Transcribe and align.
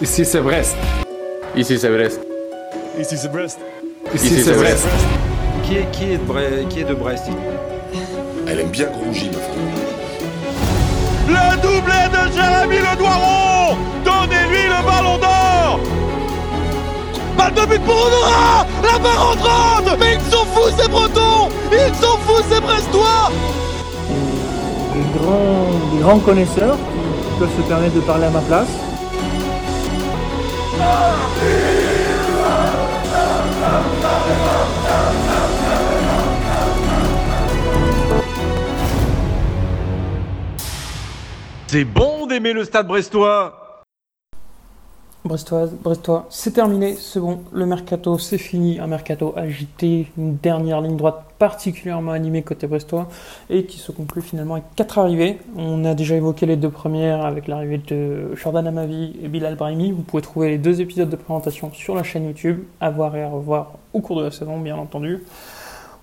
Ici 0.00 0.24
c'est 0.24 0.40
Brest. 0.40 0.76
Ici 1.56 1.78
c'est 1.78 1.88
Brest. 1.88 2.20
Ici 2.98 3.16
c'est 3.16 3.28
Brest. 3.32 3.58
Ici 4.14 4.42
c'est 4.42 4.52
Brest. 4.52 4.86
Qui 5.64 5.76
est, 5.78 5.90
qui 5.90 6.04
est, 6.12 6.18
de, 6.18 6.24
Bre- 6.32 6.68
qui 6.68 6.80
est 6.80 6.84
de 6.84 6.94
Brest 6.94 7.24
Elle 8.46 8.60
aime 8.60 8.68
bien 8.68 8.86
Grougy, 8.86 9.30
ma 9.30 9.38
femme. 9.38 9.56
Le 11.28 11.56
doublé 11.60 12.00
de 12.12 12.32
Jérémy 12.32 12.76
Le 12.78 12.96
Doiron 12.98 13.76
Donnez-lui 14.04 14.62
le 14.68 14.86
ballon 14.86 15.18
d'or 15.18 15.80
Balle 17.36 17.52
de 17.54 17.66
but 17.68 17.82
pour 17.82 17.94
Honora 17.96 18.64
La 18.84 18.98
barre 19.00 19.30
entrante 19.32 19.98
Mais 19.98 20.14
ils 20.14 20.30
sont 20.32 20.44
fous 20.54 20.70
ces 20.78 20.88
Bretons 20.88 21.48
Ils 21.72 21.94
sont 21.96 22.16
fous 22.26 22.42
ces 22.48 22.60
Brestois 22.60 23.30
des 24.94 25.18
grands, 25.18 25.66
des 25.94 26.02
grands 26.02 26.18
connaisseurs 26.20 26.76
qui 26.76 27.38
peuvent 27.40 27.50
se 27.56 27.62
permettre 27.68 27.94
de 27.96 28.00
parler 28.00 28.24
à 28.26 28.30
ma 28.30 28.40
place. 28.40 28.68
C'est 41.68 41.84
bon 41.84 42.26
d'aimer 42.26 42.52
le 42.52 42.64
stade 42.64 42.86
brestois 42.86 43.65
Brestoise, 45.26 45.72
Brestois, 45.72 46.26
c'est 46.30 46.52
terminé, 46.52 46.94
c'est 46.94 47.20
bon, 47.20 47.40
le 47.52 47.66
mercato 47.66 48.18
c'est 48.18 48.38
fini, 48.38 48.78
un 48.78 48.86
mercato 48.86 49.32
agité, 49.36 50.06
une 50.16 50.36
dernière 50.36 50.80
ligne 50.80 50.96
droite 50.96 51.24
particulièrement 51.38 52.12
animée 52.12 52.42
côté 52.42 52.66
brestois 52.66 53.08
et 53.50 53.64
qui 53.64 53.78
se 53.78 53.92
conclut 53.92 54.22
finalement 54.22 54.54
avec 54.54 54.64
quatre 54.74 54.98
arrivées. 54.98 55.38
On 55.56 55.84
a 55.84 55.94
déjà 55.94 56.16
évoqué 56.16 56.46
les 56.46 56.56
deux 56.56 56.70
premières 56.70 57.24
avec 57.24 57.48
l'arrivée 57.48 57.78
de 57.78 58.34
Jordan 58.34 58.66
Amavi 58.66 59.16
et 59.22 59.28
Bilal 59.28 59.56
Brahimi. 59.56 59.92
Vous 59.92 60.02
pouvez 60.02 60.22
trouver 60.22 60.48
les 60.50 60.58
deux 60.58 60.80
épisodes 60.80 61.10
de 61.10 61.16
présentation 61.16 61.72
sur 61.72 61.94
la 61.94 62.02
chaîne 62.02 62.24
YouTube, 62.24 62.62
à 62.80 62.90
voir 62.90 63.14
et 63.16 63.22
à 63.22 63.28
revoir 63.28 63.72
au 63.92 64.00
cours 64.00 64.18
de 64.18 64.24
la 64.24 64.30
saison 64.30 64.58
bien 64.58 64.76
entendu. 64.76 65.24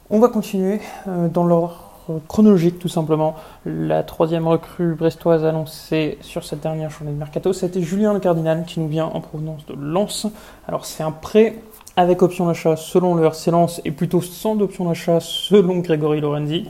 On 0.09 0.19
va 0.19 0.27
continuer 0.27 0.79
euh, 1.07 1.29
dans 1.29 1.45
l'ordre 1.45 1.92
chronologique 2.27 2.79
tout 2.79 2.89
simplement. 2.89 3.35
La 3.65 4.03
troisième 4.03 4.47
recrue 4.47 4.95
brestoise 4.95 5.45
annoncée 5.45 6.17
sur 6.21 6.43
cette 6.43 6.61
dernière 6.61 6.89
journée 6.89 7.11
de 7.11 7.17
mercato, 7.17 7.53
c'était 7.53 7.81
Julien 7.81 8.13
Le 8.13 8.19
Cardinal 8.19 8.65
qui 8.65 8.79
nous 8.79 8.87
vient 8.87 9.05
en 9.05 9.21
provenance 9.21 9.65
de 9.65 9.73
Lens. 9.73 10.27
Alors 10.67 10.85
c'est 10.85 11.03
un 11.03 11.11
prêt 11.11 11.59
avec 11.95 12.21
option 12.21 12.47
d'achat 12.47 12.75
selon 12.75 13.15
le 13.15 13.25
RC 13.25 13.51
Lens 13.51 13.81
et 13.85 13.91
plutôt 13.91 14.21
sans 14.21 14.59
option 14.59 14.85
d'achat 14.85 15.19
selon 15.19 15.77
Grégory 15.79 16.21
Lorenzi. 16.21 16.67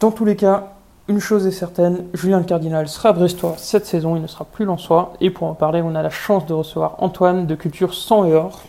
Dans 0.00 0.10
tous 0.10 0.24
les 0.24 0.36
cas, 0.36 0.72
une 1.08 1.20
chose 1.20 1.46
est 1.46 1.52
certaine, 1.52 2.06
Julien 2.14 2.38
Le 2.38 2.44
Cardinal 2.44 2.88
sera 2.88 3.12
brestois 3.12 3.54
cette 3.58 3.86
saison, 3.86 4.16
il 4.16 4.22
ne 4.22 4.26
sera 4.26 4.44
plus 4.44 4.64
lensois. 4.64 5.12
Et 5.20 5.30
pour 5.30 5.46
en 5.46 5.54
parler, 5.54 5.80
on 5.80 5.94
a 5.94 6.02
la 6.02 6.10
chance 6.10 6.46
de 6.46 6.52
recevoir 6.52 6.96
Antoine 6.98 7.46
de 7.46 7.54
Culture 7.54 7.94
100 7.94 8.24
et 8.26 8.34
or. 8.34 8.62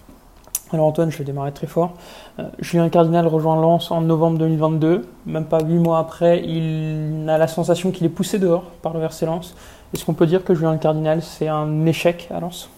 Alors 0.74 0.88
Antoine, 0.88 1.10
je 1.10 1.18
vais 1.18 1.24
démarrer 1.24 1.54
très 1.54 1.68
fort. 1.68 1.94
Euh, 2.40 2.44
Julien 2.60 2.90
Cardinal 2.90 3.26
rejoint 3.26 3.56
Lens 3.56 3.90
en 3.90 4.02
novembre 4.02 4.38
2022. 4.40 5.04
Même 5.26 5.46
pas 5.46 5.64
huit 5.64 5.78
mois 5.78 5.98
après, 6.00 6.44
il 6.44 7.26
a 7.30 7.38
la 7.38 7.48
sensation 7.48 7.92
qu'il 7.92 8.06
est 8.06 8.10
poussé 8.10 8.38
dehors 8.38 8.64
par 8.82 8.94
le 8.94 9.02
RC 9.02 9.26
Lens. 9.26 9.56
Est-ce 9.94 10.04
qu'on 10.04 10.14
peut 10.14 10.26
dire 10.26 10.44
que 10.44 10.54
Julien 10.54 10.78
Cardinal, 10.78 11.22
c'est 11.22 11.48
un 11.48 11.86
échec 11.86 12.28
à 12.32 12.42
Lens? 12.42 12.70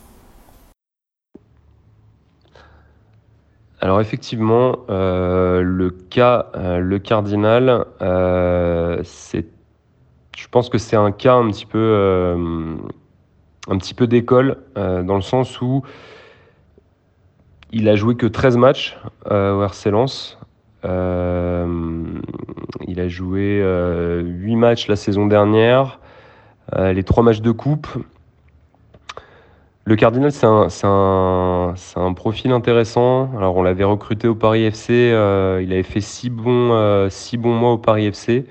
Alors 3.82 4.02
effectivement, 4.02 4.76
euh, 4.92 5.62
le 5.62 5.90
cas, 5.90 6.48
euh, 6.56 6.78
le 6.78 7.00
cardinal, 7.00 7.86
c'est, 9.04 9.48
je 10.38 10.48
pense 10.50 10.70
que 10.70 10.78
c'est 10.78 10.98
un 10.98 11.12
cas 11.12 11.34
un 11.34 11.50
petit 11.50 11.66
peu, 11.66 12.36
un 13.67 13.78
petit 13.80 13.95
peu 13.95 14.06
d'école, 14.06 14.58
dans 14.76 15.16
le 15.16 15.22
sens 15.22 15.60
où 15.60 15.82
il 17.72 17.89
a 17.89 17.95
joué 17.95 18.16
que 18.16 18.25
13 18.25 18.58
matchs 18.58 18.98
euh, 19.31 19.53
au 19.53 19.64
RC 19.64 19.92
Lens. 19.92 20.38
Euh, 20.86 22.04
il 22.88 22.99
a 22.99 23.08
joué 23.08 23.60
euh, 23.61 24.21
8 24.23 24.55
matchs 24.55 24.88
la 24.88 24.95
saison 24.95 25.27
dernière, 25.27 25.99
euh, 26.76 26.93
les 26.93 27.04
3 27.04 27.23
matchs 27.23 27.42
de 27.42 27.52
coupe. 27.52 27.88
Le 29.86 29.95
Cardinal, 29.95 30.32
c'est 30.32 30.45
un, 30.45 32.14
profil 32.16 32.52
intéressant. 32.52 33.32
Alors, 33.36 33.58
on 33.58 33.64
l'avait 33.64 33.83
recruté 33.83 34.27
au 34.27 34.36
Paris 34.36 34.66
FC. 34.66 34.93
euh, 34.93 35.61
il 35.64 35.73
avait 35.73 35.82
fait 35.82 36.02
six 36.02 36.30
bons, 36.30 36.70
euh, 36.73 37.10
mois 37.38 37.72
au 37.72 37.80
Paris 37.80 38.05
FC. 38.05 38.45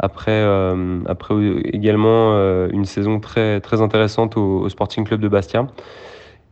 Après, 0.00 0.32
euh, 0.32 0.98
euh, 1.30 1.60
également 1.64 2.32
euh, 2.34 2.68
une 2.72 2.84
saison 2.84 3.20
très, 3.20 3.60
intéressante 3.80 4.36
au 4.36 4.68
Sporting 4.68 5.04
Club 5.04 5.20
de 5.20 5.28
Bastia. 5.28 5.68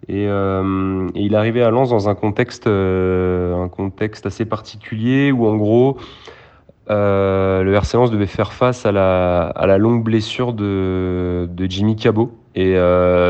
Et, 0.09 0.27
euh, 0.29 1.09
et 1.15 1.23
il 1.23 1.37
arrivé 1.37 1.63
à 1.63 1.71
Lens 1.71 1.91
dans 1.91 2.09
un 2.09 2.15
contexte, 2.15 2.67
euh, 2.67 3.63
un 3.63 3.69
contexte 3.69 4.27
assez 4.27 4.45
particulier 4.45 5.31
où, 5.33 5.47
en 5.47 5.57
gros, 5.57 5.99
euh, 6.91 7.63
le 7.63 7.75
RC 7.75 7.97
Lens 7.97 8.11
devait 8.11 8.27
faire 8.27 8.53
face 8.53 8.87
à 8.87 8.93
la, 8.93 9.43
à 9.43 9.67
la 9.67 9.79
longue 9.79 10.03
blessure 10.03 10.53
de, 10.53 11.49
de 11.51 11.71
Jimmy 11.71 11.97
Cabot. 11.97 12.33
Et 12.57 12.75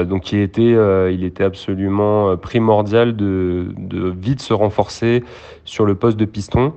donc, 0.07 0.33
il 0.33 0.41
était, 0.41 0.75
il 1.13 1.25
était 1.25 1.45
absolument 1.45 2.39
primordial 2.39 3.15
de, 3.15 3.67
de 3.77 4.09
vite 4.09 4.41
se 4.41 4.55
renforcer 4.55 5.23
sur 5.67 5.85
le 5.85 5.95
poste 5.95 6.17
de 6.17 6.25
piston. 6.25 6.73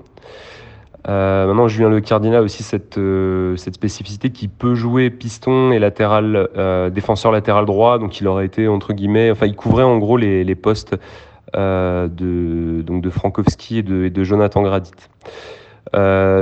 Euh, 1.09 1.47
maintenant, 1.47 1.67
Julien 1.67 1.89
Le 1.89 1.99
Cardinal 1.99 2.37
a 2.37 2.41
aussi 2.41 2.63
cette, 2.63 2.97
euh, 2.97 3.57
spécificité 3.57 4.29
qui 4.29 4.47
peut 4.47 4.73
jouer 4.73 5.09
piston 5.09 5.71
et 5.71 5.79
latéral, 5.79 6.49
euh, 6.57 6.89
défenseur 6.89 7.31
latéral 7.31 7.65
droit. 7.65 7.99
Donc, 7.99 8.21
il 8.21 8.27
aurait 8.27 8.45
été, 8.45 8.67
entre 8.67 8.93
guillemets, 8.93 9.31
enfin, 9.31 9.45
il 9.45 9.55
couvrait 9.55 9.83
en 9.83 9.97
gros 9.97 10.17
les, 10.17 10.55
postes 10.55 10.95
euh, 11.55 12.07
de, 12.07 12.81
donc 12.81 13.01
de 13.01 13.09
Frankowski 13.09 13.79
et 13.79 13.83
de, 13.83 14.23
Jonathan 14.23 14.61
Gradit. 14.61 14.91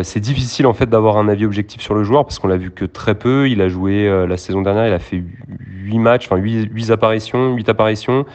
C'est 0.03 0.19
difficile 0.19 0.65
en 0.67 0.73
fait 0.73 0.85
d'avoir 0.85 1.17
un 1.17 1.27
avis 1.27 1.45
objectif 1.45 1.81
sur 1.81 1.93
le 1.93 2.03
joueur 2.03 2.23
parce 2.23 2.39
qu'on 2.39 2.47
l'a 2.47 2.57
vu 2.57 2.71
que 2.71 2.85
très 2.85 3.15
peu. 3.15 3.49
Il 3.49 3.61
a 3.61 3.67
joué 3.67 4.07
la 4.27 4.37
saison 4.37 4.61
dernière, 4.61 4.87
il 4.87 4.93
a 4.93 4.99
fait 4.99 5.21
8 5.91 5.99
matchs, 5.99 6.27
enfin 6.27 6.37
8, 6.37 6.69
8 6.71 6.91
apparitions, 6.91 7.53
8 7.55 7.67
apparitions, 7.67 8.25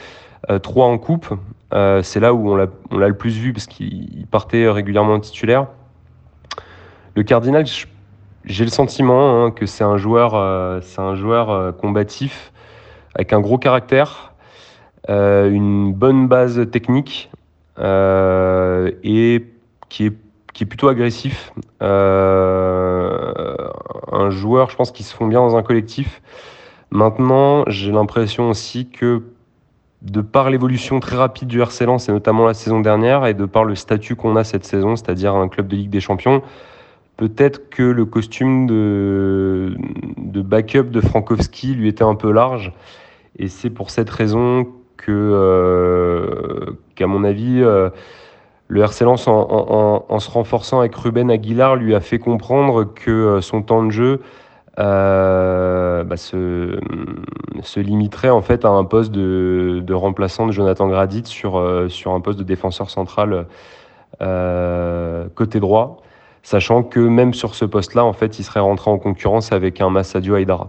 euh, 0.51 0.59
3 0.59 0.87
en 0.87 0.99
coupe. 0.99 1.29
C'est 2.03 2.21
là 2.21 2.35
où 2.35 2.51
on 2.51 2.57
l'a 2.57 2.69
le 2.91 3.17
plus 3.17 3.39
vu 3.39 3.53
parce 3.53 3.67
qu'il 3.67 4.27
partait 4.31 4.69
régulièrement 4.69 5.15
en 5.15 5.21
titulaire. 5.21 5.69
Le 7.17 7.23
Cardinal, 7.23 7.65
j'ai 8.45 8.65
le 8.65 8.71
sentiment 8.71 9.47
hein, 9.47 9.51
que 9.51 9.65
c'est 9.65 9.85
un 9.85 9.97
joueur, 9.97 10.35
euh, 10.35 10.81
c'est 10.83 11.01
un 11.01 11.15
joueur 11.15 11.49
euh, 11.49 11.73
combatif 11.73 12.53
avec 13.15 13.33
un 13.33 13.41
gros 13.41 13.57
caractère, 13.57 14.35
euh, 15.09 15.51
une 15.51 15.95
bonne 15.95 16.29
base 16.29 16.71
technique 16.71 17.31
et 17.79 19.47
qui 19.89 20.05
est, 20.05 20.13
plutôt 20.67 20.89
agressif. 20.89 21.55
Un 21.81 21.89
joueur, 24.29 24.69
je 24.69 24.77
pense, 24.77 24.91
qui 24.91 25.03
se 25.03 25.15
font 25.15 25.27
bien 25.27 25.41
dans 25.41 25.57
un 25.57 25.63
collectif. 25.63 26.21
Maintenant, 26.91 27.65
j'ai 27.67 27.93
l'impression 27.93 28.51
aussi 28.51 28.91
que 28.91 29.23
de 30.03 30.21
par 30.21 30.51
l'évolution 30.51 31.01
très 31.01 31.17
rapide 31.17 31.49
du 31.49 31.63
RC 31.63 31.87
Lens, 31.87 32.11
et 32.11 32.13
notamment 32.13 32.45
la 32.45 32.53
saison 32.53 32.81
dernière, 32.81 33.25
et 33.25 33.33
de 33.33 33.47
par 33.47 33.65
le 33.65 33.75
statut 33.75 34.17
qu'on 34.17 34.37
a 34.37 34.45
cette 34.45 34.67
saison, 34.67 34.97
c'est-à-dire 34.97 35.35
un 35.35 35.49
club 35.49 35.67
de 35.69 35.77
Ligue 35.77 35.91
des 35.91 36.01
Champions, 36.01 36.43
peut-être 37.17 37.71
que 37.71 37.83
le 37.83 38.05
costume 38.05 38.67
de, 38.67 39.77
backup 40.43 40.85
de 40.85 41.01
Frankowski 41.01 41.75
lui 41.75 41.89
était 41.89 42.05
un 42.05 42.15
peu 42.15 42.31
large. 42.31 42.73
Et 43.39 43.49
c'est 43.49 43.71
pour 43.71 43.91
cette 43.91 44.11
raison 44.11 44.67
que, 44.97 45.11
euh, 45.13 46.73
qu'à 46.95 47.07
mon 47.07 47.25
avis, 47.25 47.63
euh, 47.63 47.91
le 48.69 48.83
RC 48.83 49.05
Lens, 49.05 49.29
en, 49.29 50.19
se 50.19 50.31
renforçant 50.31 50.81
avec 50.81 50.95
Ruben 50.95 51.31
Aguilar, 51.31 51.77
lui 51.77 51.95
a 51.95 52.01
fait 52.01 52.19
comprendre 52.19 52.85
que 52.85 53.11
euh, 53.11 53.41
son 53.41 53.63
temps 53.63 53.85
de 53.85 53.91
jeu 53.91 54.21
bah, 54.77 56.17
se, 56.17 56.79
se 57.63 57.81
limiterait 57.81 58.29
en 58.29 58.43
fait 58.43 58.67
à 58.67 58.69
un 58.69 58.85
poste 58.85 59.11
de, 59.11 59.93
remplaçant 59.95 60.47
de 60.47 60.53
Jonathan 60.53 60.87
Gradit 60.89 61.25
sur, 61.25 61.87
sur 61.89 62.13
un 62.13 62.21
poste 62.21 62.39
de 62.39 62.45
défenseur 62.45 62.91
central 62.91 63.47
côté 65.35 65.61
droit, 65.61 66.03
sachant 66.47 66.85
que 66.85 67.01
même 67.01 67.35
sur 67.35 67.57
ce 67.57 67.65
poste-là, 67.65 68.05
en 68.05 68.13
fait, 68.13 68.39
il 68.39 68.45
serait 68.45 68.61
rentré 68.61 68.89
en 68.89 68.99
concurrence 68.99 69.51
avec 69.51 69.81
un 69.81 69.91
Massadio 69.91 70.37
Aydara. 70.37 70.69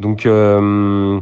Donc 0.00 0.24
euh, 0.24 1.20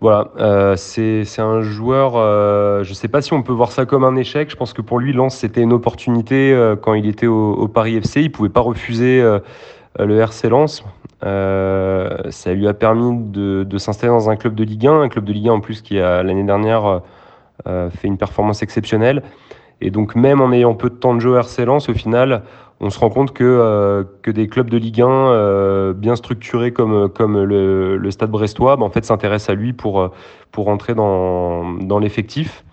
voilà, 0.00 0.32
euh, 0.40 0.74
c'est 0.74 1.22
un 1.38 1.60
joueur, 1.60 2.14
euh, 2.16 2.82
je 2.82 2.90
ne 2.90 2.94
sais 2.94 3.06
pas 3.06 3.22
si 3.22 3.32
on 3.32 3.44
peut 3.44 3.52
voir 3.52 3.70
ça 3.70 3.86
comme 3.86 4.02
un 4.02 4.16
échec, 4.16 4.50
je 4.50 4.56
pense 4.56 4.72
que 4.72 4.82
pour 4.82 4.98
lui, 4.98 5.12
Lens, 5.12 5.36
c'était 5.36 5.60
une 5.60 5.72
opportunité 5.72 6.52
quand 6.82 6.94
il 6.94 7.06
était 7.06 7.28
au, 7.28 7.68
Paris 7.68 7.94
FC, 7.98 8.22
il 8.22 8.24
ne 8.24 8.32
pouvait 8.32 8.48
pas 8.48 8.62
refuser 8.62 9.22
le 9.96 10.18
RC 10.18 10.48
Lens. 10.48 10.82
Ça 11.22 12.52
lui 12.52 12.66
a 12.66 12.74
permis 12.74 13.30
de, 13.30 13.62
de 13.62 13.78
s'installer 13.78 14.12
dans 14.12 14.28
un 14.28 14.34
club 14.34 14.56
de 14.56 14.64
Ligue 14.64 14.88
1, 14.88 15.02
un 15.02 15.08
club 15.08 15.24
de 15.24 15.32
Ligue 15.32 15.50
1 15.50 15.52
en 15.52 15.60
plus 15.60 15.82
qui 15.82 16.00
a 16.00 16.24
l'année 16.24 16.42
dernière 16.42 17.02
fait 17.64 18.08
une 18.08 18.18
performance 18.18 18.64
exceptionnelle. 18.64 19.22
Et 19.80 19.90
donc 19.90 20.16
même 20.16 20.40
en 20.40 20.50
ayant 20.52 20.74
peu 20.74 20.90
de 20.90 20.96
temps 20.96 21.14
de 21.14 21.20
jeu 21.20 21.30
au 21.30 21.36
RC 21.36 21.64
Lens, 21.64 21.88
au 21.88 21.94
final, 21.94 22.42
on 22.80 22.90
se 22.90 22.98
rend 22.98 23.10
compte 23.10 23.32
que, 23.32 24.06
que 24.22 24.30
des 24.30 24.46
clubs 24.46 24.70
de 24.70 24.76
Ligue 24.76 25.02
1 25.02 25.92
bien 25.94 26.14
structurés 26.14 26.72
comme, 26.72 27.08
comme 27.08 27.42
le, 27.42 28.10
Stade 28.10 28.30
Brestois, 28.30 28.76
bah, 28.76 28.84
en 28.84 28.90
fait, 28.90 29.04
s'intéressent 29.04 29.50
à 29.50 29.54
lui 29.54 29.72
pour, 29.72 30.10
pour 30.52 30.68
entrer 30.68 30.94
dans, 30.94 31.98
l'effectif. 32.00 32.64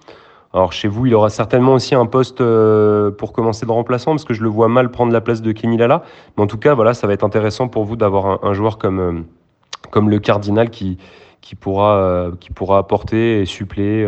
Alors 0.54 0.72
chez 0.72 0.88
vous, 0.88 1.06
il 1.06 1.13
aura 1.13 1.30
certainement 1.30 1.74
aussi 1.74 1.96
un 1.96 2.06
poste 2.06 2.40
euh, 2.40 3.12
pour 3.12 3.34
commencer 3.34 3.66
de 3.66 3.72
remplaçant, 3.72 4.12
parce 4.12 4.24
que 4.24 4.34
je 4.34 4.42
le 4.42 4.50
vois 4.50 4.69
mal 4.69 4.90
prendre 4.90 5.12
la 5.12 5.19
place 5.19 5.42
de 5.42 5.52
Kenny 5.52 5.78
Lala. 5.78 6.04
Mais 6.38 6.44
en 6.44 6.48
tout 6.48 6.58
cas, 6.58 6.74
voilà, 6.74 6.94
ça 6.94 7.08
va 7.08 7.13
être 7.13 7.25
intéressant 7.25 7.68
pour 7.68 7.84
vous 7.84 7.98
d'avoir 7.98 8.46
un, 8.46 8.54
joueur 8.54 8.78
comme, 8.78 9.00
euh, 9.00 10.01
le 10.01 10.19
Cardinal 10.19 10.69
qui, 10.69 10.98
pourra, 11.60 11.98
euh, 11.98 12.31
apporter 12.69 13.42
et 13.42 13.46
suppléer 13.46 14.08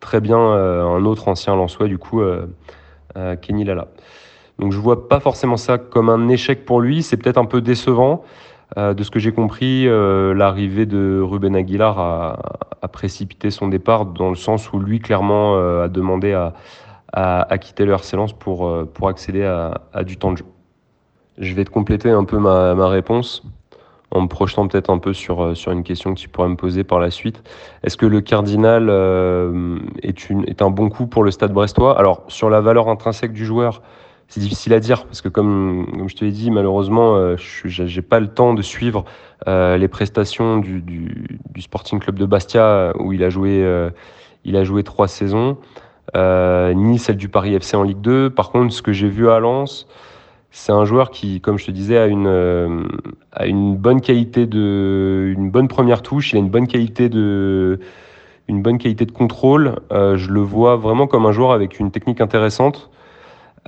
très 0.00 0.20
bien 0.20 0.38
un 0.38 1.04
autre 1.04 1.28
ancien 1.28 1.56
Lançois, 1.56 1.88
du 1.88 1.98
coup, 1.98 2.22
Kenny 3.40 3.64
Lala. 3.64 3.88
Donc 4.58 4.72
je 4.72 4.78
vois 4.78 5.08
pas 5.08 5.20
forcément 5.20 5.56
ça 5.56 5.78
comme 5.78 6.08
un 6.08 6.28
échec 6.28 6.64
pour 6.64 6.80
lui, 6.80 7.02
c'est 7.02 7.16
peut-être 7.16 7.38
un 7.38 7.44
peu 7.44 7.60
décevant. 7.60 8.24
Euh, 8.76 8.92
de 8.92 9.02
ce 9.02 9.10
que 9.10 9.18
j'ai 9.18 9.32
compris, 9.32 9.88
euh, 9.88 10.34
l'arrivée 10.34 10.84
de 10.84 11.20
Ruben 11.22 11.56
Aguilar 11.56 11.98
a, 11.98 12.88
précipité 12.92 13.50
son 13.50 13.68
départ 13.68 14.06
dans 14.06 14.30
le 14.30 14.34
sens 14.34 14.72
où 14.72 14.78
lui, 14.78 14.98
clairement, 14.98 15.56
euh, 15.56 15.84
a 15.84 15.88
demandé 15.88 16.32
à, 16.32 17.58
quitter 17.58 17.84
le 17.84 17.92
RC 17.92 18.16
pour, 18.38 18.70
pour 18.94 19.08
accéder 19.08 19.44
à, 19.44 20.04
du 20.04 20.16
temps 20.16 20.32
de 20.32 20.38
jeu. 20.38 20.44
Je 21.38 21.54
vais 21.54 21.64
te 21.64 21.70
compléter 21.70 22.10
un 22.10 22.24
peu 22.24 22.38
ma, 22.38 22.88
réponse 22.88 23.42
en 24.10 24.22
me 24.22 24.26
projetant 24.26 24.66
peut-être 24.66 24.88
un 24.88 24.98
peu 24.98 25.12
sur, 25.12 25.54
sur 25.54 25.70
une 25.70 25.82
question 25.82 26.14
que 26.14 26.18
tu 26.18 26.30
pourrais 26.30 26.48
me 26.48 26.56
poser 26.56 26.82
par 26.82 26.98
la 26.98 27.10
suite. 27.10 27.42
Est-ce 27.82 27.96
que 27.96 28.06
le 28.06 28.22
Cardinal 28.22 28.88
est, 30.02 30.30
une, 30.30 30.44
est 30.48 30.62
un 30.62 30.70
bon 30.70 30.88
coup 30.88 31.06
pour 31.06 31.24
le 31.24 31.30
Stade 31.30 31.52
brestois? 31.52 31.98
Alors, 31.98 32.24
sur 32.28 32.48
la 32.48 32.60
valeur 32.60 32.88
intrinsèque 32.88 33.32
du 33.32 33.44
joueur, 33.44 33.82
c'est 34.28 34.40
difficile 34.40 34.74
à 34.74 34.80
dire 34.80 35.06
parce 35.06 35.22
que 35.22 35.28
comme, 35.28 36.06
je 36.06 36.14
te 36.14 36.24
l'ai 36.24 36.30
dit, 36.30 36.50
malheureusement, 36.50 37.16
euh, 37.16 37.36
je 37.38 37.82
n'ai 37.82 38.02
pas 38.02 38.20
le 38.20 38.28
temps 38.28 38.52
de 38.52 38.62
suivre 38.62 39.04
euh, 39.46 39.78
les 39.78 39.88
prestations 39.88 40.58
du, 40.58 41.38
Sporting 41.58 41.98
Club 41.98 42.18
de 42.18 42.26
Bastia 42.26 42.64
euh, 42.64 42.92
où 42.98 43.12
il 43.12 43.24
a 43.24 43.30
joué, 43.30 43.62
euh, 43.62 43.90
il 44.44 44.56
a 44.56 44.64
joué 44.64 44.82
trois 44.82 45.08
saisons, 45.08 45.56
ni 46.14 46.98
celle 46.98 47.16
du 47.16 47.28
Paris 47.28 47.54
FC 47.54 47.76
en 47.76 47.82
Ligue 47.82 48.00
2. 48.00 48.30
Par 48.30 48.50
contre, 48.50 48.72
ce 48.74 48.82
que 48.82 48.92
j'ai 48.92 49.08
vu 49.08 49.30
à 49.30 49.38
Lens, 49.38 49.86
c'est 50.50 50.72
un 50.72 50.84
joueur 50.84 51.10
qui, 51.10 51.40
comme 51.40 51.58
je 51.58 51.66
te 51.66 51.70
disais, 51.70 51.96
a 51.96 52.06
une, 52.06 52.88
a 53.32 53.46
une 53.46 53.76
bonne 53.76 54.00
qualité 54.02 54.46
de, 54.46 55.32
une 55.36 55.50
bonne 55.50 55.68
première 55.68 56.02
touche. 56.02 56.32
Il 56.32 56.36
a 56.36 56.38
une 56.38 56.50
bonne 56.50 56.66
qualité 56.66 57.08
de, 57.08 57.80
une 58.46 58.62
bonne 58.62 58.78
qualité 58.78 59.06
de 59.06 59.12
contrôle. 59.12 59.76
je 59.90 60.30
le 60.30 60.40
vois 60.40 60.76
vraiment 60.76 61.06
comme 61.06 61.24
un 61.24 61.32
joueur 61.32 61.52
avec 61.52 61.78
une 61.78 61.90
technique 61.90 62.20
intéressante. 62.20 62.90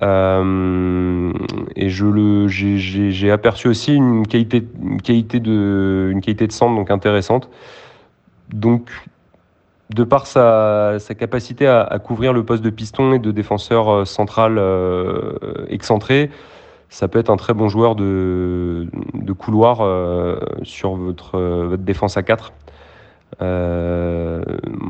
Euh, 0.03 1.33
et 1.77 1.91
je 1.91 2.47
j'ai 2.47 3.31
aperçu 3.31 3.69
aussi 3.69 3.95
une 3.95 4.27
qualité, 4.27 4.67
une 4.83 5.03
qualité 5.03 5.41
de, 5.41 6.13
centre 6.51 6.75
donc 6.75 6.91
intéressante. 6.91 7.51
Donc, 8.53 8.91
de 9.91 10.05
par 10.05 10.27
sa, 10.27 10.99
capacité 11.19 11.67
à, 11.67 11.99
couvrir 12.03 12.33
le 12.33 12.45
poste 12.45 12.63
de 12.63 12.71
piston 12.71 13.13
et 13.13 13.19
de 13.19 13.31
défenseur 13.31 13.89
euh, 13.89 14.05
central 14.05 14.57
euh, 14.59 15.33
excentré, 15.69 16.31
ça 16.89 17.09
peut 17.09 17.19
être 17.19 17.31
un 17.31 17.37
très 17.37 17.55
bon 17.55 17.69
joueur 17.69 17.95
de, 17.95 18.87
couloir 19.39 19.79
sur 20.63 20.97
votre, 20.97 21.77
défense 21.77 22.17
à 22.17 22.23
4. 22.23 22.53
Euh, 23.43 24.43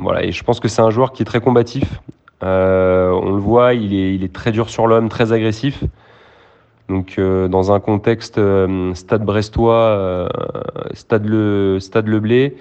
voilà, 0.03 0.25
et 0.25 0.33
je 0.33 0.43
pense 0.43 0.61
que 0.61 0.69
c'est 0.69 0.83
un 0.83 0.91
joueur 0.91 1.12
qui 1.12 1.23
est 1.23 1.27
très 1.27 1.41
combatif, 1.41 2.01
euh, 2.43 3.11
on 3.11 3.33
le 3.33 3.41
voit, 3.41 3.75
il 3.75 4.25
est, 4.25 4.33
très 4.33 4.53
dur 4.53 4.71
sur 4.71 4.87
l'homme, 4.87 5.09
très 5.09 5.33
agressif. 5.33 5.85
Donc 6.89 7.17
euh, 7.19 7.49
dans 7.49 7.73
un 7.73 7.81
contexte 7.81 8.39
euh, 8.39 8.95
stade 8.95 9.25
brestois, 9.25 10.29
stade, 10.93 11.27
le, 11.27 11.79
Blé, 12.19 12.57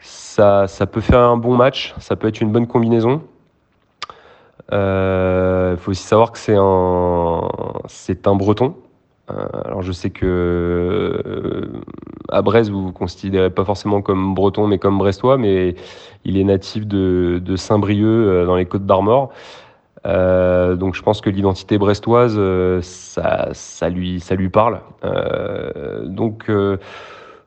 ça, 0.00 0.66
ça 0.66 0.86
peut 0.86 1.00
faire 1.00 1.20
un 1.20 1.36
bon 1.36 1.56
match, 1.56 1.94
ça 1.98 2.16
peut 2.16 2.28
être 2.28 2.40
une 2.40 2.50
bonne 2.50 2.66
combinaison. 2.66 3.22
Il 4.72 5.76
faut 5.78 5.90
aussi 5.90 6.02
savoir 6.02 6.32
que 6.32 6.38
c'est 6.38 6.56
un, 6.56 7.48
c'est 7.86 8.26
un 8.26 8.34
breton. 8.34 8.74
alors 9.28 9.82
je 9.82 9.92
sais 9.92 10.10
que 10.10 11.68
à 12.30 12.42
Brest, 12.42 12.70
vous 12.70 12.88
ne 12.88 12.92
considérez 12.92 13.50
pas 13.50 13.64
forcément 13.64 14.02
comme 14.02 14.34
breton, 14.34 14.66
mais 14.66 14.78
comme 14.78 14.98
brestois, 14.98 15.38
mais 15.38 15.74
il 16.24 16.38
est 16.38 16.44
natif 16.44 16.86
de, 16.86 17.56
Saint-Brieuc, 17.56 18.06
euh, 18.06 18.46
dans 18.46 18.56
les 18.56 18.66
Côtes 18.66 18.86
d'Armor. 18.86 19.30
Euh, 20.06 20.76
donc 20.76 20.94
je 20.94 21.02
pense 21.02 21.20
que 21.20 21.28
l'identité 21.28 21.76
brestoise, 21.76 22.34
euh, 22.38 22.80
ça, 22.82 23.90
lui, 23.90 24.20
ça 24.20 24.34
lui 24.34 24.48
parle. 24.48 24.80
donc 26.04 26.50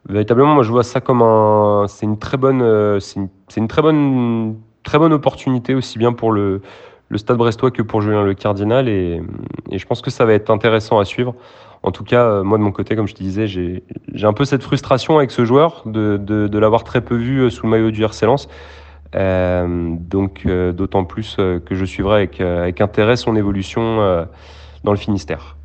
véritablement, 0.07 0.53
moi 0.53 0.63
je 0.63 0.71
vois 0.71 0.83
ça 0.83 1.01
comme 1.01 1.21
un, 1.21 1.85
c'est 1.87 2.05
une, 2.05 2.17
très 2.17 2.37
bonne, 2.37 2.61
très 4.83 4.99
bonne 4.99 5.13
opportunité 5.13 5.75
aussi 5.75 5.97
bien 5.97 6.13
pour 6.13 6.31
le, 6.31 6.61
le 7.13 7.19
Stade 7.19 7.37
Brestois 7.37 7.69
que 7.69 7.83
pour 7.83 8.01
Julien 8.01 8.23
Le 8.23 8.33
Cardinal 8.33 8.89
et, 8.89 9.21
je 9.71 9.85
pense 9.85 10.01
que 10.01 10.09
ça 10.09 10.25
va 10.25 10.33
être 10.33 10.49
intéressant 10.49 10.99
à 10.99 11.05
suivre. 11.05 11.35
En 11.83 11.91
tout 11.91 12.03
cas, 12.03 12.25
euh, 12.25 12.43
moi 12.43 12.57
de 12.57 12.63
mon 12.63 12.71
côté, 12.71 12.95
comme 12.95 13.07
je 13.07 13.13
te 13.13 13.21
disais, 13.21 13.47
j'ai 13.47 13.83
un 14.23 14.33
peu 14.33 14.45
cette 14.45 14.63
frustration 14.63 15.17
avec 15.17 15.29
ce 15.31 15.45
joueur 15.45 15.83
de, 15.85 16.57
l'avoir 16.57 16.83
très 16.83 17.01
peu 17.01 17.15
vu 17.15 17.39
euh, 17.39 17.49
sous 17.49 17.65
le 17.65 17.69
maillot 17.69 17.91
du 17.91 18.03
RC. 18.03 18.25
Euh, 19.15 19.95
donc 19.99 20.47
d'autant 20.47 21.03
plus 21.05 21.35
que 21.37 21.75
je 21.75 21.85
suivrai 21.85 22.29
avec 22.41 22.81
intérêt 22.81 23.15
son 23.15 23.35
évolution 23.35 24.25
dans 24.83 24.91
le 24.91 24.97
Finistère. 24.97 25.55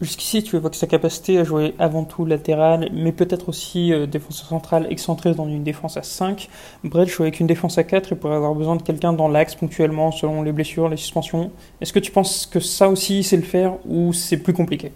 Jusqu'ici, 0.00 0.42
tu 0.42 0.56
évoques 0.56 0.74
sa 0.74 0.88
capacité 0.88 1.38
à 1.38 1.44
jouer 1.44 1.74
avant 1.78 2.04
tout 2.04 2.24
latéral, 2.24 2.88
mais 2.92 3.12
peut-être 3.12 3.48
aussi 3.48 3.92
euh, 3.92 4.06
défenseur 4.06 4.48
central 4.48 4.88
excentré 4.90 5.34
dans 5.34 5.46
une 5.46 5.62
défense 5.62 5.96
à 5.96 6.02
5. 6.02 6.48
Brett 6.82 7.08
joue 7.08 7.22
avec 7.22 7.38
une 7.38 7.46
défense 7.46 7.78
à 7.78 7.84
4 7.84 8.12
et 8.12 8.16
pourrait 8.16 8.34
avoir 8.34 8.56
besoin 8.56 8.74
de 8.74 8.82
quelqu'un 8.82 9.12
dans 9.12 9.28
l'axe 9.28 9.54
ponctuellement 9.54 10.10
selon 10.10 10.42
les 10.42 10.50
blessures, 10.50 10.88
les 10.88 10.96
suspensions. 10.96 11.52
Est-ce 11.80 11.92
que 11.92 12.00
tu 12.00 12.10
penses 12.10 12.46
que 12.46 12.58
ça 12.58 12.88
aussi, 12.88 13.22
c'est 13.22 13.36
le 13.36 13.44
faire 13.44 13.74
ou 13.86 14.12
c'est 14.12 14.38
plus 14.38 14.52
compliqué? 14.52 14.90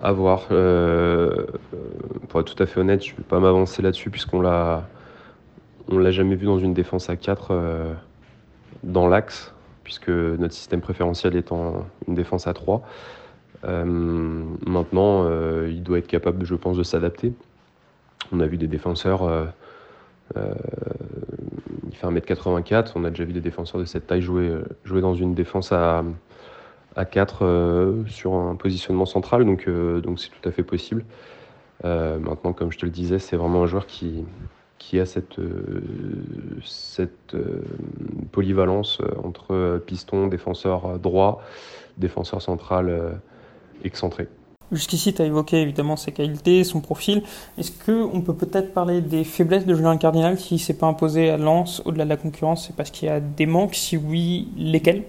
À 0.00 0.12
voir. 0.12 0.46
Euh, 0.52 1.46
pour 2.28 2.38
être 2.40 2.54
tout 2.54 2.62
à 2.62 2.66
fait 2.66 2.78
honnête, 2.78 3.04
je 3.04 3.10
ne 3.12 3.16
vais 3.16 3.24
pas 3.24 3.40
m'avancer 3.40 3.82
là-dessus 3.82 4.10
puisqu'on 4.10 4.40
l'a, 4.40 4.86
on 5.90 5.98
l'a 5.98 6.12
jamais 6.12 6.36
vu 6.36 6.46
dans 6.46 6.60
une 6.60 6.72
défense 6.72 7.10
à 7.10 7.16
4 7.16 7.48
euh, 7.50 7.92
dans 8.84 9.08
l'axe, 9.08 9.52
puisque 9.82 10.08
notre 10.08 10.54
système 10.54 10.80
préférentiel 10.80 11.34
étant 11.34 11.84
une 12.06 12.14
défense 12.14 12.46
à 12.46 12.54
3. 12.54 12.84
Euh, 13.64 13.84
maintenant, 14.66 15.24
euh, 15.24 15.68
il 15.70 15.82
doit 15.82 15.98
être 15.98 16.06
capable, 16.06 16.44
je 16.44 16.54
pense, 16.54 16.76
de 16.76 16.82
s'adapter. 16.82 17.32
On 18.32 18.40
a 18.40 18.46
vu 18.46 18.56
des 18.56 18.66
défenseurs. 18.66 19.24
Euh, 19.24 19.46
il 21.88 21.96
fait 21.96 22.06
1m84. 22.06 22.92
On 22.94 23.04
a 23.04 23.10
déjà 23.10 23.24
vu 23.24 23.32
des 23.32 23.40
défenseurs 23.40 23.80
de 23.80 23.86
cette 23.86 24.06
taille 24.06 24.22
jouer, 24.22 24.52
jouer 24.84 25.00
dans 25.00 25.14
une 25.14 25.34
défense 25.34 25.72
à, 25.72 26.04
à 26.96 27.04
4 27.04 28.04
sur 28.08 28.34
un 28.34 28.54
positionnement 28.54 29.06
central. 29.06 29.44
Donc, 29.44 29.68
donc 29.68 30.20
c'est 30.20 30.28
tout 30.28 30.48
à 30.48 30.52
fait 30.52 30.62
possible. 30.62 31.04
maintenant, 31.82 32.52
comme 32.52 32.70
je 32.70 32.78
te 32.78 32.84
le 32.84 32.92
disais, 32.92 33.18
c'est 33.18 33.36
vraiment 33.36 33.62
un 33.62 33.66
joueur 33.66 33.86
qui, 33.86 34.26
qui 34.78 35.00
a 35.00 35.06
cette, 35.06 35.36
cette 36.62 37.34
polyvalence 38.32 39.00
entre 39.24 39.82
piston, 39.86 40.26
défenseur 40.26 40.98
droit, 40.98 41.42
défenseur 41.96 42.42
central 42.42 43.18
excentré. 43.84 44.28
Jusqu'ici, 44.70 45.14
tu 45.14 45.22
as 45.22 45.24
évoqué 45.24 45.62
évidemment 45.62 45.96
ses 45.96 46.12
qualités, 46.12 46.62
son 46.62 46.80
profil. 46.80 47.22
Est-ce 47.56 47.72
qu'on 47.72 48.20
peut 48.20 48.34
peut-être 48.34 48.74
parler 48.74 49.00
des 49.00 49.24
faiblesses 49.24 49.64
de 49.64 49.74
Julien 49.74 49.96
Cardinal 49.96 50.34
ne 50.50 50.56
s'est 50.58 50.76
pas 50.76 50.86
imposé 50.86 51.30
à 51.30 51.38
Lens 51.38 51.80
au-delà 51.86 52.04
de 52.04 52.10
la 52.10 52.18
concurrence 52.18 52.66
C'est 52.66 52.76
parce 52.76 52.90
qu'il 52.90 53.08
y 53.08 53.10
a 53.10 53.20
des 53.20 53.46
manques? 53.46 53.74
Si 53.74 53.96
oui, 53.96 54.48
lesquels? 54.56 55.04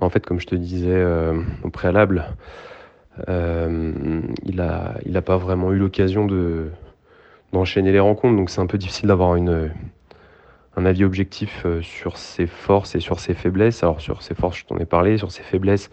En 0.00 0.10
fait, 0.10 0.24
comme 0.24 0.38
je 0.38 0.46
te 0.46 0.54
disais 0.54 0.90
euh, 0.90 1.40
au 1.64 1.70
préalable, 1.70 2.26
euh, 3.28 4.20
il 4.44 4.56
n'a 4.56 4.94
il 5.06 5.16
a 5.16 5.22
pas 5.22 5.38
vraiment 5.38 5.72
eu 5.72 5.78
l'occasion 5.78 6.26
de, 6.26 6.70
d'enchaîner 7.52 7.92
les 7.92 8.00
rencontres, 8.00 8.36
donc 8.36 8.50
c'est 8.50 8.60
un 8.60 8.66
peu 8.66 8.78
difficile 8.78 9.08
d'avoir 9.08 9.36
une, 9.36 9.70
un 10.76 10.84
avis 10.84 11.04
objectif 11.04 11.62
euh, 11.64 11.82
sur 11.82 12.16
ses 12.16 12.46
forces 12.46 12.94
et 12.94 13.00
sur 13.00 13.18
ses 13.20 13.34
faiblesses. 13.34 13.82
Alors 13.82 14.00
sur 14.00 14.22
ses 14.22 14.34
forces, 14.34 14.58
je 14.58 14.66
t'en 14.66 14.78
ai 14.78 14.84
parlé, 14.84 15.18
sur 15.18 15.32
ses 15.32 15.42
faiblesses, 15.42 15.90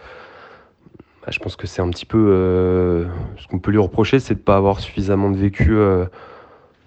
bah, 1.26 1.32
je 1.32 1.40
pense 1.40 1.56
que 1.56 1.66
c'est 1.66 1.82
un 1.82 1.90
petit 1.90 2.06
peu 2.06 2.24
euh, 2.30 3.06
ce 3.38 3.48
qu'on 3.48 3.58
peut 3.58 3.72
lui 3.72 3.80
reprocher, 3.80 4.20
c'est 4.20 4.36
de 4.36 4.40
ne 4.40 4.44
pas 4.44 4.58
avoir 4.58 4.80
suffisamment 4.80 5.32
de 5.32 5.38
vécu 5.38 5.70
euh, 5.72 6.06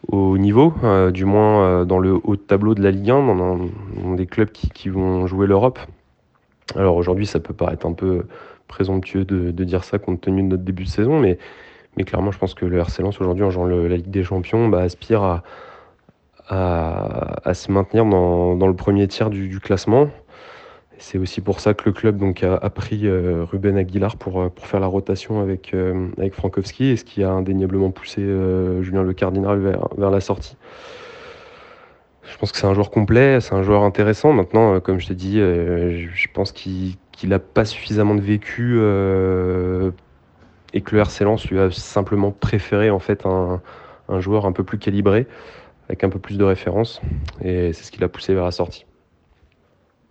au 0.07 0.39
niveau, 0.39 0.73
euh, 0.85 1.11
du 1.11 1.25
moins 1.25 1.85
dans 1.85 1.99
le 1.99 2.21
haut 2.23 2.37
de 2.37 2.41
tableau 2.41 2.77
de 2.77 2.83
la 2.83 2.93
Ligue 2.93 3.11
1, 3.11 3.35
dans, 3.35 4.15
des 4.15 4.27
clubs 4.27 4.51
qui, 4.51 4.89
vont 4.89 5.27
jouer 5.27 5.49
l'Europe. 5.49 5.81
Alors 6.77 6.95
aujourd'hui, 6.95 7.27
ça 7.27 7.41
peut 7.41 7.53
paraître 7.53 7.85
un 7.85 7.95
peu 7.95 8.27
présomptueux 8.69 9.25
de, 9.25 9.51
dire 9.65 9.83
ça 9.83 9.99
compte 9.99 10.21
tenu 10.21 10.43
de 10.43 10.49
notre 10.49 10.63
début 10.63 10.85
de 10.85 10.89
saison, 10.89 11.19
mais, 11.19 11.37
clairement, 12.05 12.31
je 12.31 12.39
pense 12.39 12.55
que 12.55 12.65
le 12.65 12.79
RC 12.79 13.03
Lens 13.03 13.21
aujourd'hui, 13.21 13.43
en 13.43 13.51
jouant 13.51 13.67
la 13.67 13.97
Ligue 13.97 14.11
des 14.11 14.23
Champions, 14.23 14.69
bah, 14.69 14.83
aspire 14.83 15.43
à, 16.49 17.55
se 17.55 17.73
maintenir 17.73 18.05
dans, 18.05 18.55
le 18.55 18.77
premier 18.77 19.09
tiers 19.09 19.31
du 19.31 19.59
classement. 19.59 20.09
C'est 21.01 21.17
aussi 21.17 21.41
pour 21.41 21.61
ça 21.61 21.75
que 21.75 21.85
le 21.87 21.93
club 21.93 22.19
donc, 22.19 22.43
a, 22.43 22.71
pris 22.71 23.07
euh, 23.07 23.45
Ruben 23.45 23.77
Aguilar 23.77 24.17
pour, 24.17 24.43
euh, 24.43 24.49
pour 24.49 24.67
faire 24.67 24.81
la 24.81 24.89
rotation 24.89 25.41
avec, 25.41 25.73
euh, 25.73 26.09
avec 26.19 26.35
Frankowski 26.35 26.87
et 26.87 26.97
ce 26.97 27.05
qui 27.05 27.23
a 27.23 27.31
indéniablement 27.31 27.93
poussé 27.93 28.21
Julien 28.83 29.05
Le 29.05 29.13
Cardinal 29.13 29.61
vers, 29.61 30.11
la 30.11 30.21
sortie. 30.21 30.57
Je 32.25 32.37
pense 32.37 32.51
que 32.53 32.59
c'est 32.59 32.67
un 32.67 32.75
joueur 32.75 32.91
complet, 32.91 33.41
c'est 33.41 33.55
un 33.55 33.63
joueur 33.63 33.85
intéressant. 33.85 34.33
Maintenant, 34.33 34.81
comme 34.81 34.99
je 34.99 35.07
t'ai 35.07 35.15
dit, 35.15 35.39
je 35.39 36.27
pense 36.35 36.53
qu'il 36.53 36.99
n'a 37.25 37.39
pas 37.39 37.65
suffisamment 37.65 38.15
de 38.17 38.21
vécu 38.21 38.77
et 40.75 40.81
que 40.83 40.95
le 40.95 41.01
RC 41.01 41.25
Lens 41.25 41.49
lui 41.49 41.59
a 41.59 41.71
simplement 41.71 42.33
préféré 42.33 42.91
en 42.91 42.99
fait 42.99 43.25
un, 43.25 43.63
un 44.09 44.21
joueur 44.21 44.47
un 44.47 44.53
peu 44.53 44.65
plus 44.65 44.79
calibré, 44.79 45.27
avec 45.89 46.05
un 46.05 46.11
peu 46.11 46.19
plus 46.19 46.37
de 46.37 46.45
références. 46.45 47.01
Et 47.43 47.73
c'est 47.73 47.85
ce 47.85 47.93
qui 47.93 48.01
l'a 48.01 48.09
poussé 48.09 48.35
vers 48.35 48.45
la 48.45 48.51
sortie. 48.51 48.85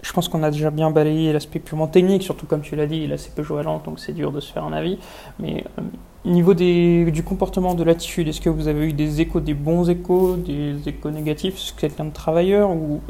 Je 0.02 0.14
pense 0.14 0.30
qu'on 0.30 0.44
a 0.44 0.52
déjà 0.52 0.70
bien 0.70 0.92
balayé 0.92 1.34
l'aspect 1.34 1.60
purement 1.60 1.88
technique, 1.88 2.22
surtout 2.22 2.46
comme 2.46 2.62
tu 2.62 2.76
l'as 2.76 2.86
dit, 2.86 3.02
il 3.04 3.12
a 3.12 3.16
assez 3.16 3.32
peu 3.32 3.42
joué 3.42 3.62
à 3.62 3.64
lent, 3.64 3.82
donc 3.84 4.00
c'est 4.00 4.14
dur 4.14 4.32
de 4.32 4.40
se 4.40 4.54
faire 4.54 4.64
un 4.64 4.74
avis. 4.74 5.00
Mais 5.40 5.64
au 5.78 5.82
euh, 5.82 6.32
niveau 6.32 6.54
du 6.54 7.24
comportement, 7.24 7.74
de 7.74 7.84
l'attitude, 7.84 8.28
est-ce 8.28 8.40
que 8.40 8.50
vous 8.50 8.68
avez 8.68 8.90
eu 8.90 8.94
des 8.94 9.22
échos, 9.22 9.40
des 9.40 9.56
bons 9.56 9.90
échos, 9.90 10.36
des 10.36 10.88
échos 10.88 11.10
négatifs? 11.10 11.56
Est-ce 11.56 11.74
que 11.74 11.82
c'est 11.82 11.88
quelqu'un 11.88 12.06
de 12.06 12.14
travailleur 12.14 12.70
ou 12.70 13.02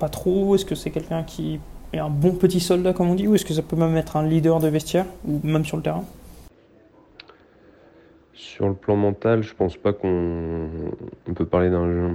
pas 0.00 0.08
trop? 0.08 0.56
Est-ce 0.56 0.64
que 0.64 0.74
c'est 0.74 0.90
quelqu'un 0.90 1.22
qui 1.22 1.60
est 1.92 1.98
un 1.98 2.10
bon 2.10 2.32
petit 2.32 2.60
soldat, 2.60 2.92
comme 2.92 3.08
on 3.08 3.14
dit? 3.14 3.28
Ou 3.28 3.36
est-ce 3.36 3.44
que 3.44 3.54
ça 3.54 3.62
peut 3.62 3.76
même 3.76 3.96
être 3.96 4.16
un 4.16 4.26
leader 4.26 4.58
de 4.58 4.66
vestiaire, 4.66 5.06
ou 5.24 5.40
même 5.44 5.64
sur 5.64 5.76
le 5.76 5.84
terrain? 5.84 6.04
Sur 8.34 8.66
le 8.66 8.74
plan 8.74 8.96
mental, 8.96 9.44
je 9.44 9.54
pense 9.54 9.76
pas 9.76 9.92
qu'on 9.92 10.68
peut 11.24 11.46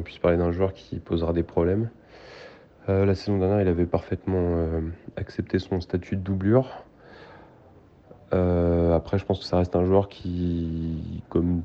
puisse 0.04 0.18
parler 0.20 0.38
d'un 0.38 0.52
joueur 0.52 0.74
qui 0.74 0.98
posera 0.98 1.32
des 1.32 1.44
problèmes. 1.44 1.90
Euh, 2.90 3.06
la 3.06 3.16
saison 3.16 3.38
dernière, 3.38 3.62
il 3.62 3.68
avait 3.68 3.86
parfaitement 3.86 4.38
euh, 4.38 4.82
accepté 5.18 5.60
son 5.60 5.82
statut 5.82 6.16
de 6.16 6.22
doublure. 6.22 6.84
Euh, 8.34 8.96
après, 8.96 9.18
je 9.18 9.26
pense 9.26 9.40
que 9.40 9.46
ça 9.46 9.58
reste 9.58 9.76
un 9.76 9.86
joueur 9.86 10.08
qui, 10.08 11.24
comme 11.30 11.64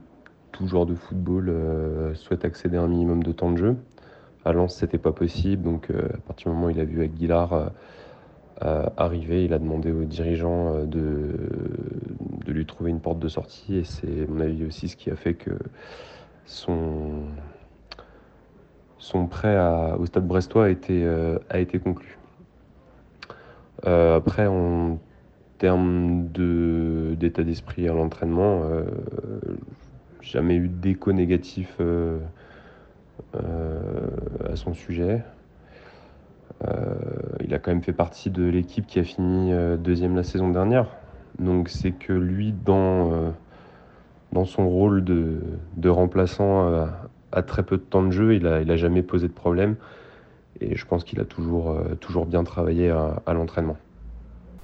tout 0.51 0.67
joueur 0.67 0.85
de 0.85 0.95
football, 0.95 1.53
souhaite 2.15 2.45
accéder 2.45 2.77
à 2.77 2.83
un 2.83 2.89
minimum 2.89 3.23
de 3.23 3.33
temps 3.33 3.51
de 3.51 3.57
jeu. 3.57 3.77
À 4.45 4.53
Lens, 4.53 4.77
c'était 4.77 4.99
pas 4.99 5.13
possible, 5.13 5.63
donc 5.63 5.91
à 5.91 6.19
partir 6.27 6.51
du 6.51 6.57
moment 6.57 6.67
où 6.67 6.71
il 6.71 6.81
a 6.81 6.85
vu 6.85 7.03
Aguilar 7.03 7.71
arriver, 8.61 9.45
il 9.45 9.55
a 9.55 9.59
demandé 9.59 9.91
aux 9.93 10.05
dirigeants 10.05 10.85
de, 10.85 11.31
de 12.45 12.53
lui 12.53 12.67
trouver 12.67 12.91
une 12.91 13.01
porte 13.01 13.19
de 13.19 13.29
sortie, 13.29 13.77
et 13.77 13.85
c'est, 13.85 14.25
à 14.25 14.27
mon 14.29 14.41
avis, 14.41 14.67
aussi 14.67 14.89
ce 14.89 14.97
qui 14.97 15.11
a 15.11 15.17
fait 15.17 15.35
que 15.35 15.53
son 16.45 17.23
son 19.03 19.27
prêt 19.27 19.59
au 19.99 20.07
Stade 20.07 20.29
Brestois 20.29 20.67
a 20.67 20.69
été, 20.69 21.03
euh, 21.05 21.37
a 21.51 21.59
été 21.59 21.81
conclu. 21.81 22.17
Euh, 23.85 24.17
après, 24.17 24.47
en 24.47 25.01
termes 25.59 26.29
d'état 26.29 27.43
d'esprit 27.43 27.89
à 27.89 27.95
l'entraînement, 27.95 28.63
euh, 28.63 28.85
jamais 30.21 30.55
eu 30.55 30.69
d'écho 30.69 31.13
négatif 31.13 31.81
à 33.35 34.55
son 34.55 34.73
sujet. 34.73 35.25
il 37.41 37.53
a 37.55 37.59
quand 37.59 37.73
même 37.73 37.83
fait 37.83 37.93
partie 37.93 38.31
de 38.31 38.45
l'équipe 38.45 38.87
qui 38.87 39.01
a 39.01 39.05
fini 39.05 39.53
deuxième 39.79 40.15
la 40.15 40.23
saison 40.23 40.49
dernière. 40.49 40.87
Donc 41.41 41.71
c'est 41.71 41.91
que 41.91 42.13
lui, 42.13 42.53
dans, 42.53 43.35
dans 44.33 44.45
son 44.45 44.69
rôle 44.69 45.03
de, 45.03 45.41
de 45.77 45.89
remplaçant 45.89 46.87
très 47.41 47.63
peu 47.63 47.79
de 47.79 47.83
temps 47.83 48.03
de 48.03 48.11
jeu, 48.11 48.35
il 48.35 48.43
n'a 48.43 48.57
a 48.57 48.77
jamais 48.77 49.03
posé 49.03 49.29
de 49.29 49.33
problème. 49.33 49.77
Et 50.61 50.77
je 50.77 50.85
pense 50.85 51.05
qu'il 51.05 51.19
a 51.21 51.25
toujours, 51.25 51.71
euh, 51.71 51.95
toujours 52.01 52.27
bien 52.27 52.45
travaillé 52.45 52.91
à, 52.91 53.33
l'entraînement. 53.33 53.77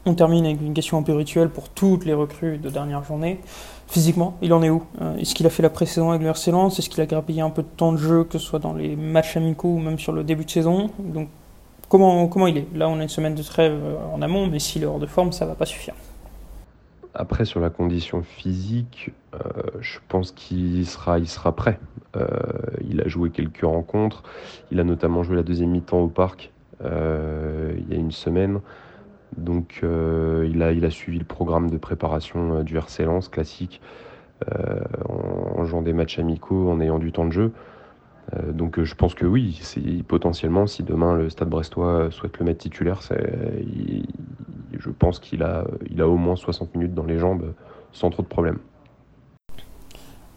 On 0.05 0.15
termine 0.15 0.45
avec 0.45 0.61
une 0.61 0.75
question 0.75 0.99
un 0.99 1.03
peu 1.03 1.15
rituelle 1.15 1.49
pour 1.49 1.71
toutes 1.71 2.05
les 2.05 2.15
recrues 2.15 2.59
de 2.59 2.69
dernière 2.69 3.03
journée. 3.05 3.41
Physiquement, 3.89 4.37
il 4.43 4.53
en 4.53 4.63
est 4.63 4.71
où? 4.71 4.85
Euh, 5.01 5.17
Est-ce 5.17 5.35
qu'il 5.35 5.47
a 5.47 5.51
fait 5.51 5.63
la 5.63 5.71
pré-saison 5.71 6.11
avec 6.11 6.23
le 6.23 6.29
RC 6.29 6.51
Est-ce 6.51 6.91
qu'il 6.91 7.01
a 7.01 7.07
grappillé 7.07 7.41
un 7.41 7.51
peu 7.51 7.63
de 7.63 7.69
temps 7.69 7.93
de 7.93 7.97
jeu, 7.97 8.25
que 8.25 8.39
ce 8.39 8.45
soit 8.45 8.59
dans 8.59 8.75
les 8.75 8.97
matchs 8.97 9.37
amicaux 9.37 9.69
ou 9.69 9.79
même 9.79 9.99
sur 9.99 10.13
le 10.13 10.25
début 10.25 10.45
de 10.45 10.51
saison? 10.51 10.91
Donc, 10.99 11.29
comment, 11.89 12.29
comment 12.29 12.47
il 12.47 12.59
est? 12.59 12.67
Là, 12.75 12.89
on 12.89 12.99
a 13.01 13.03
une 13.03 13.09
semaine 13.09 13.35
de 13.35 13.43
trêve 13.43 13.73
euh, 13.73 13.97
en 14.15 14.21
amont, 14.21 14.47
mais 14.47 14.59
s'il 14.59 14.83
est 14.83 14.87
hors 14.87 14.99
de 14.99 15.07
forme, 15.07 15.33
ça 15.33 15.47
ne 15.47 15.51
va 15.51 15.57
pas 15.57 15.67
suffire. 15.67 15.95
Après, 17.19 17.45
sur 17.45 17.59
la 17.59 17.69
condition 17.69 18.23
physique, 18.23 19.11
euh, 19.35 19.39
je 19.81 19.99
pense 20.07 20.31
qu'il 20.31 20.87
sera, 20.87 21.19
il 21.19 21.27
sera 21.27 21.55
prêt. 21.55 21.81
Euh, 22.17 22.29
il 22.89 23.01
a 23.01 23.09
joué 23.09 23.31
quelques 23.31 23.63
rencontres. 23.63 24.23
Il 24.71 24.79
a 24.79 24.85
notamment 24.85 25.25
joué 25.25 25.35
la 25.35 25.43
deuxième 25.43 25.71
mi-temps 25.71 25.99
au 25.99 26.07
parc 26.07 26.53
euh, 26.85 27.75
il 27.77 27.93
y 27.93 27.97
a 27.97 28.01
une 28.01 28.13
semaine. 28.13 28.61
Donc, 29.37 29.81
il, 29.83 30.63
a, 30.63 30.71
il 30.71 30.85
a 30.85 30.91
suivi 30.91 31.19
le 31.19 31.25
programme 31.25 31.71
de 31.71 31.77
préparation 31.77 32.63
du 32.63 32.77
RC 32.77 33.05
Lens 33.05 33.29
classique 33.29 33.81
en, 35.09 35.61
en, 35.61 35.65
jouant 35.65 35.83
des 35.83 35.93
matchs 35.93 36.21
amicaux, 36.21 36.71
en 36.71 36.81
ayant 36.81 37.01
du 37.01 37.11
temps 37.11 37.27
de 37.27 37.33
jeu. 37.33 37.53
Donc, 38.53 38.83
je 38.83 38.95
pense 38.95 39.15
que 39.15 39.25
oui, 39.25 39.61
potentiellement, 40.07 40.67
si 40.67 40.83
demain 40.83 41.15
le 41.15 41.31
Stade 41.31 41.49
Brestois 41.49 42.11
souhaite 42.11 42.39
le 42.39 42.45
mettre 42.45 42.61
titulaire, 42.61 43.01
je 44.73 44.91
pense 44.91 45.19
qu'il 45.19 45.43
a, 45.43 45.65
il 45.91 46.01
a 46.01 46.09
au 46.09 46.17
moins 46.17 46.37
60 46.37 46.75
minutes 46.75 46.95
dans 46.95 47.05
les 47.05 47.19
jambes 47.19 47.55
sans 47.93 48.11
trop 48.11 48.23
de 48.23 48.29
problèmes. 48.29 48.59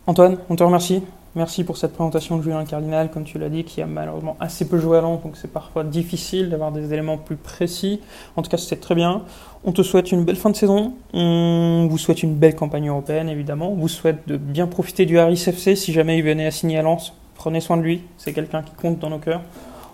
Antoine, 0.08 0.38
on 0.50 0.56
te 0.56 0.64
remercie. 0.64 1.04
Merci 1.34 1.64
pour 1.64 1.78
cette 1.78 1.94
présentation 1.94 2.38
de 2.38 2.42
Julien 2.42 2.66
Cardinal, 2.66 3.10
comme 3.10 3.24
tu 3.24 3.38
l'as 3.40 3.48
dit, 3.48 3.64
qui 3.64 3.82
a 3.82 3.86
malheureusement 3.86 4.36
assez 4.42 4.68
peu 4.68 4.78
joué 4.78 4.98
à 4.98 5.02
Lens, 5.02 5.24
donc 5.24 5.38
c'est 5.38 5.52
parfois 5.52 5.86
difficile 5.86 6.50
d'avoir 6.50 6.74
des 6.74 6.92
éléments 6.92 7.18
plus 7.18 7.38
précis. 7.38 8.02
En 8.36 8.42
tout 8.42 8.50
cas, 8.50 8.58
c'est 8.58 8.82
très 8.82 8.96
bien. 8.96 9.22
On 9.64 9.72
te 9.72 9.82
souhaite 9.82 10.12
une 10.12 10.26
belle 10.26 10.36
fin 10.36 10.50
de 10.50 10.58
saison. 10.58 10.94
On 11.14 11.88
vous 11.90 11.98
souhaite 11.98 12.22
une 12.22 12.36
belle 12.36 12.56
campagne 12.56 12.90
européenne, 12.90 13.30
évidemment. 13.30 13.72
On 13.72 13.76
vous 13.76 13.88
souhaite 13.88 14.28
de 14.28 14.36
bien 14.36 14.68
profiter 14.68 15.06
du 15.06 15.20
Harris 15.20 15.42
FC 15.48 15.78
si 15.78 15.94
jamais 15.94 16.18
il 16.18 16.24
venait 16.24 16.48
à 16.48 16.52
signer 16.52 16.80
à 16.80 16.82
Lens. 16.82 17.14
Prenez 17.42 17.60
soin 17.60 17.76
de 17.76 17.82
lui, 17.82 18.04
c'est 18.18 18.34
quelqu'un 18.34 18.62
qui 18.62 18.72
compte 18.76 19.00
dans 19.00 19.10
nos 19.10 19.18
cœurs. 19.18 19.42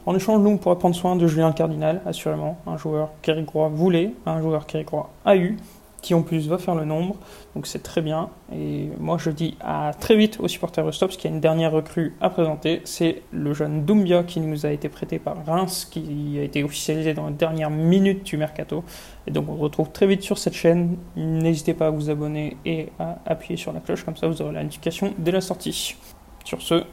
En 0.06 0.13
échange, 0.13 0.42
nous, 0.42 0.50
on 0.50 0.58
prendre 0.58 0.94
soin 0.94 1.16
de 1.16 1.27
Julien 1.27 1.54
Cardinal, 1.54 2.01
assurément, 2.06 2.58
un 2.68 2.75
joueur 2.75 3.12
qu'Éric 3.22 3.51
voulait, 3.54 4.12
un 4.25 4.42
joueur 4.42 4.66
qu'Éric 4.66 4.89
a 5.24 5.38
eu, 5.38 5.56
qui 6.01 6.13
en 6.13 6.24
plus 6.24 6.50
va 6.50 6.58
faire 6.58 6.75
le 6.75 6.84
nombre, 6.84 7.16
donc 7.56 7.66
c'est 7.66 7.82
très 7.82 8.01
bien. 8.01 8.32
Et 8.54 8.89
moi, 9.00 9.18
je 9.18 9.30
dis 9.30 9.56
à 9.62 9.94
très 9.98 10.18
vite 10.18 10.42
aux 10.42 10.50
supporters 10.50 10.86
de 10.86 10.92
Stop, 10.92 11.08
parce 11.08 11.18
qu'il 11.18 11.32
y 11.32 11.34
a 11.34 11.36
une 11.36 11.39
dernière 11.39 11.72
recrue 11.72 12.18
à 12.20 12.30
présenter, 12.30 12.82
c'est 12.84 13.22
le 13.32 13.54
jeune 13.54 13.86
Doumbia 13.86 14.24
qui 14.24 14.42
nous 14.42 14.66
a 14.66 14.72
été 14.72 14.89
prêté 14.89 15.18
par 15.18 15.38
Reims, 15.46 15.88
qui 15.89 16.36
a 16.38 16.44
été 16.44 16.66
officialisé 16.66 17.13
dans 17.13 17.27
la 17.27 17.32
dernière 17.32 17.70
minute 17.70 18.25
du 18.25 18.36
mercato. 18.36 18.84
Et 19.25 19.32
donc, 19.32 19.48
on 19.48 19.56
se 19.56 19.62
retrouve 19.62 19.92
très 19.92 20.06
vite 20.06 20.22
sur 20.22 20.38
cette 20.38 20.54
chaîne. 20.54 20.98
N'hésitez 21.16 21.74
pas 21.74 21.88
à 21.88 21.92
vous 21.92 22.10
abonner 22.10 22.58
et 22.66 22.89
à 23.00 23.20
appuyer 23.25 23.56
sur 23.56 23.72
la 23.72 23.80
cloche, 23.80 24.04
comme 24.04 24.18
ça 24.18 24.27
vous 24.27 24.42
aurez 24.42 24.51
l'indication 24.51 25.13
dès 25.18 25.32
la 25.32 25.39
sortie. 25.39 25.96
Sur 26.44 26.62
ce, 26.62 26.84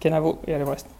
kena 0.00 0.16
järjemast 0.46 0.97